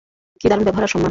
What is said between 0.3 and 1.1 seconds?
কী দারুণ ব্যবহার আর সম্মান।